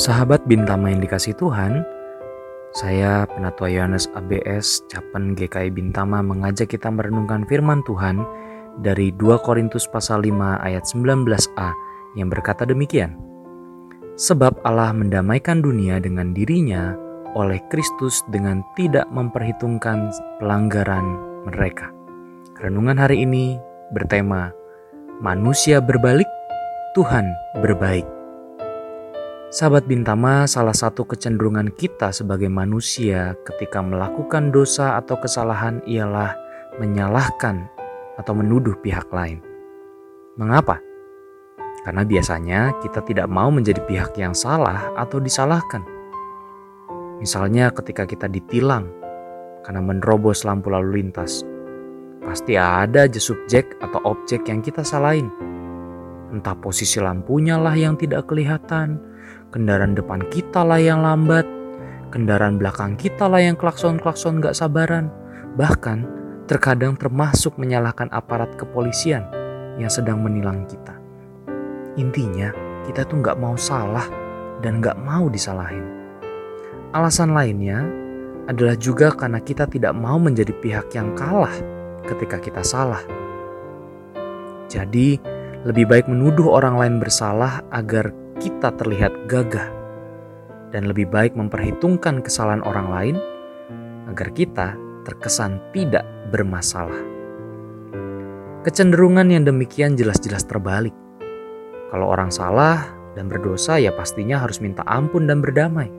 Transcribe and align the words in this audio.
Sahabat 0.00 0.48
Bintama 0.48 0.88
yang 0.88 1.04
dikasih 1.04 1.36
Tuhan, 1.36 1.84
saya 2.72 3.28
Penatua 3.28 3.68
Yohanes 3.68 4.08
ABS 4.16 4.80
Capen 4.88 5.36
GKI 5.36 5.68
Bintama 5.68 6.24
mengajak 6.24 6.72
kita 6.72 6.88
merenungkan 6.88 7.44
firman 7.44 7.84
Tuhan 7.84 8.24
dari 8.80 9.12
2 9.12 9.44
Korintus 9.44 9.84
pasal 9.84 10.24
5 10.24 10.32
ayat 10.64 10.88
19a 10.88 11.68
yang 12.16 12.32
berkata 12.32 12.64
demikian. 12.64 13.12
Sebab 14.16 14.64
Allah 14.64 14.96
mendamaikan 14.96 15.60
dunia 15.60 16.00
dengan 16.00 16.32
dirinya 16.32 16.96
oleh 17.36 17.60
Kristus 17.68 18.24
dengan 18.32 18.64
tidak 18.80 19.04
memperhitungkan 19.12 20.08
pelanggaran 20.40 21.20
mereka. 21.44 21.92
Renungan 22.56 22.96
hari 22.96 23.28
ini 23.28 23.60
bertema 23.92 24.48
Manusia 25.20 25.84
berbalik, 25.84 26.28
Tuhan 26.96 27.28
berbaik. 27.60 28.19
Sahabat 29.50 29.82
Bintama, 29.90 30.46
salah 30.46 30.70
satu 30.70 31.02
kecenderungan 31.02 31.74
kita 31.74 32.14
sebagai 32.14 32.46
manusia 32.46 33.34
ketika 33.42 33.82
melakukan 33.82 34.54
dosa 34.54 34.94
atau 34.94 35.18
kesalahan 35.18 35.82
ialah 35.90 36.38
menyalahkan 36.78 37.66
atau 38.14 38.30
menuduh 38.30 38.78
pihak 38.78 39.10
lain. 39.10 39.42
Mengapa? 40.38 40.78
Karena 41.82 42.06
biasanya 42.06 42.78
kita 42.78 43.02
tidak 43.02 43.26
mau 43.26 43.50
menjadi 43.50 43.82
pihak 43.90 44.14
yang 44.22 44.38
salah 44.38 44.86
atau 44.94 45.18
disalahkan. 45.18 45.82
Misalnya 47.18 47.74
ketika 47.74 48.06
kita 48.06 48.30
ditilang 48.30 48.86
karena 49.66 49.82
menerobos 49.82 50.46
lampu 50.46 50.70
lalu 50.70 51.02
lintas. 51.02 51.42
Pasti 52.22 52.54
ada 52.54 53.10
aja 53.10 53.18
subjek 53.18 53.66
atau 53.82 53.98
objek 54.06 54.46
yang 54.46 54.62
kita 54.62 54.86
salahin. 54.86 55.26
Entah 56.30 56.54
posisi 56.54 57.02
lampunya 57.02 57.58
lah 57.58 57.74
yang 57.74 57.98
tidak 57.98 58.30
kelihatan, 58.30 59.09
Kendaraan 59.50 59.98
depan 59.98 60.22
kita 60.30 60.62
lah 60.62 60.78
yang 60.78 61.02
lambat, 61.02 61.42
kendaraan 62.14 62.54
belakang 62.54 62.94
kita 62.94 63.26
lah 63.26 63.42
yang 63.42 63.58
klakson-klakson 63.58 64.38
gak 64.38 64.54
sabaran. 64.54 65.10
Bahkan 65.58 66.06
terkadang 66.46 66.94
termasuk 66.94 67.58
menyalahkan 67.58 68.06
aparat 68.14 68.54
kepolisian 68.54 69.26
yang 69.74 69.90
sedang 69.90 70.22
menilang 70.22 70.70
kita. 70.70 70.94
Intinya 71.98 72.54
kita 72.86 73.02
tuh 73.02 73.18
gak 73.18 73.42
mau 73.42 73.58
salah 73.58 74.06
dan 74.62 74.78
gak 74.78 74.94
mau 75.02 75.26
disalahin. 75.26 75.82
Alasan 76.94 77.34
lainnya 77.34 77.82
adalah 78.46 78.78
juga 78.78 79.10
karena 79.10 79.42
kita 79.42 79.66
tidak 79.66 79.98
mau 79.98 80.22
menjadi 80.22 80.54
pihak 80.62 80.94
yang 80.94 81.10
kalah 81.18 81.54
ketika 82.06 82.38
kita 82.38 82.62
salah. 82.62 83.02
Jadi, 84.70 85.18
lebih 85.66 85.90
baik 85.90 86.06
menuduh 86.06 86.54
orang 86.54 86.78
lain 86.78 86.96
bersalah 87.02 87.66
agar 87.74 88.14
kita 88.40 88.72
terlihat 88.80 89.28
gagah 89.28 89.68
dan 90.72 90.88
lebih 90.88 91.12
baik 91.12 91.36
memperhitungkan 91.36 92.24
kesalahan 92.24 92.64
orang 92.64 92.88
lain 92.88 93.16
agar 94.08 94.32
kita 94.32 94.74
terkesan 95.04 95.60
tidak 95.76 96.02
bermasalah. 96.32 96.96
Kecenderungan 98.64 99.28
yang 99.28 99.44
demikian 99.44 99.92
jelas-jelas 99.92 100.48
terbalik. 100.48 100.96
Kalau 101.92 102.08
orang 102.08 102.32
salah 102.32 102.88
dan 103.12 103.28
berdosa 103.28 103.76
ya 103.76 103.92
pastinya 103.92 104.40
harus 104.40 104.64
minta 104.64 104.80
ampun 104.88 105.28
dan 105.28 105.44
berdamai. 105.44 105.92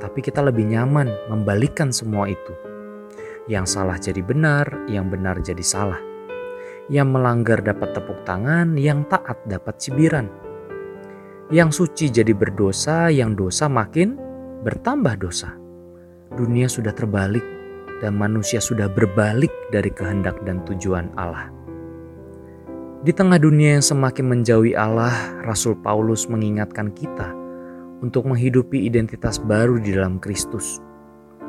Tapi 0.00 0.18
kita 0.24 0.40
lebih 0.40 0.64
nyaman 0.68 1.08
membalikkan 1.28 1.92
semua 1.92 2.32
itu. 2.32 2.52
Yang 3.48 3.76
salah 3.76 3.96
jadi 4.00 4.20
benar, 4.24 4.88
yang 4.88 5.12
benar 5.12 5.40
jadi 5.44 5.62
salah. 5.62 6.00
Yang 6.86 7.08
melanggar 7.12 7.58
dapat 7.64 7.98
tepuk 7.98 8.22
tangan, 8.22 8.78
yang 8.78 9.02
taat 9.10 9.40
dapat 9.48 9.74
cibiran 9.80 10.45
yang 11.50 11.70
suci 11.70 12.10
jadi 12.10 12.34
berdosa, 12.34 13.06
yang 13.10 13.38
dosa 13.38 13.70
makin 13.70 14.18
bertambah 14.66 15.14
dosa. 15.22 15.54
Dunia 16.34 16.66
sudah 16.66 16.90
terbalik 16.90 17.44
dan 18.02 18.18
manusia 18.18 18.58
sudah 18.58 18.90
berbalik 18.90 19.52
dari 19.70 19.88
kehendak 19.94 20.36
dan 20.42 20.60
tujuan 20.66 21.06
Allah. 21.14 21.54
Di 23.06 23.14
tengah 23.14 23.38
dunia 23.38 23.78
yang 23.78 23.84
semakin 23.86 24.26
menjauhi 24.26 24.74
Allah, 24.74 25.14
Rasul 25.46 25.78
Paulus 25.78 26.26
mengingatkan 26.26 26.90
kita 26.90 27.30
untuk 28.02 28.26
menghidupi 28.26 28.82
identitas 28.82 29.38
baru 29.38 29.78
di 29.78 29.94
dalam 29.94 30.18
Kristus. 30.18 30.82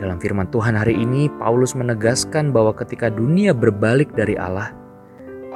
Dalam 0.00 0.16
firman 0.16 0.48
Tuhan 0.48 0.72
hari 0.72 0.96
ini, 0.96 1.28
Paulus 1.36 1.76
menegaskan 1.76 2.48
bahwa 2.56 2.72
ketika 2.72 3.12
dunia 3.12 3.52
berbalik 3.52 4.08
dari 4.16 4.40
Allah, 4.40 4.72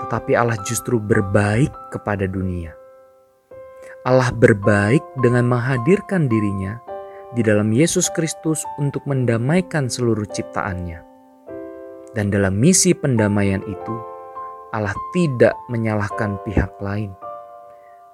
tetapi 0.05 0.37
Allah 0.37 0.61
justru 0.69 1.01
berbaik 1.01 1.73
kepada 1.89 2.29
dunia. 2.29 2.77
Allah 4.07 4.31
berbaik 4.31 5.03
dengan 5.19 5.51
menghadirkan 5.51 6.31
dirinya 6.31 6.79
di 7.35 7.43
dalam 7.43 7.75
Yesus 7.75 8.07
Kristus 8.15 8.63
untuk 8.79 9.03
mendamaikan 9.03 9.91
seluruh 9.91 10.31
ciptaannya. 10.31 11.03
Dan 12.15 12.31
dalam 12.31 12.55
misi 12.55 12.95
pendamaian 12.95 13.67
itu, 13.67 13.95
Allah 14.71 14.95
tidak 15.11 15.59
menyalahkan 15.67 16.39
pihak 16.47 16.71
lain. 16.79 17.19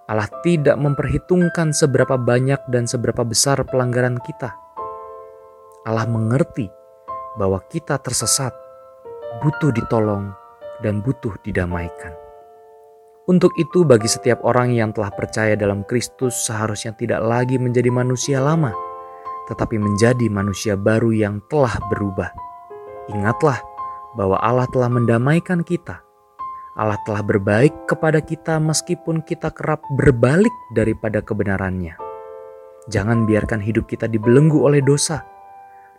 Allah 0.08 0.32
tidak 0.41 0.80
memperhitungkan 0.80 1.76
seberapa 1.76 2.16
banyak 2.16 2.64
dan 2.72 2.88
seberapa 2.88 3.20
besar 3.20 3.60
pelanggaran 3.60 4.16
kita. 4.24 4.48
Allah 5.84 6.09
mengerti 6.09 6.72
bahwa 7.36 7.60
kita 7.69 8.00
tersesat, 8.00 8.56
butuh 9.44 9.69
ditolong, 9.76 10.32
dan 10.80 11.04
butuh 11.04 11.36
didamaikan. 11.44 12.22
Untuk 13.31 13.55
itu, 13.55 13.87
bagi 13.87 14.10
setiap 14.10 14.43
orang 14.43 14.75
yang 14.75 14.91
telah 14.91 15.15
percaya 15.15 15.55
dalam 15.55 15.87
Kristus, 15.87 16.43
seharusnya 16.43 16.91
tidak 16.99 17.22
lagi 17.22 17.55
menjadi 17.55 17.87
manusia 17.87 18.43
lama, 18.43 18.75
tetapi 19.47 19.78
menjadi 19.78 20.27
manusia 20.27 20.75
baru 20.75 21.15
yang 21.15 21.38
telah 21.47 21.78
berubah. 21.87 22.34
Ingatlah 23.15 23.62
bahwa 24.19 24.43
Allah 24.43 24.66
telah 24.75 24.91
mendamaikan 24.91 25.62
kita. 25.62 26.03
Allah 26.75 26.99
telah 27.06 27.22
berbaik 27.22 27.87
kepada 27.87 28.19
kita 28.19 28.59
meskipun 28.59 29.22
kita 29.22 29.54
kerap 29.54 29.84
berbalik 29.94 30.53
daripada 30.75 31.22
kebenarannya. 31.22 31.94
Jangan 32.91 33.22
biarkan 33.22 33.62
hidup 33.62 33.87
kita 33.87 34.10
dibelenggu 34.10 34.66
oleh 34.66 34.83
dosa 34.83 35.22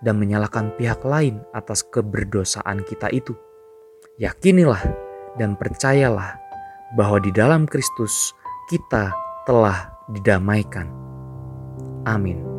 dan 0.04 0.20
menyalahkan 0.20 0.76
pihak 0.76 1.00
lain 1.08 1.40
atas 1.56 1.88
keberdosaan 1.88 2.84
kita 2.84 3.08
itu. 3.16 3.32
Yakinilah 4.20 4.84
dan 5.40 5.56
percayalah 5.56 6.43
bahwa 6.94 7.18
di 7.22 7.34
dalam 7.34 7.66
Kristus 7.66 8.34
kita 8.70 9.14
telah 9.50 9.92
didamaikan. 10.08 10.88
Amin. 12.06 12.53